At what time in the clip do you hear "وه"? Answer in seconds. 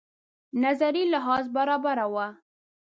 2.13-2.27